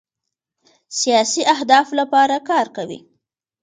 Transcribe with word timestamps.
سیاسي 0.99 1.41
اهدافو 1.53 1.93
لپاره 2.01 2.35
کار 2.49 2.65
کوي. 2.77 2.99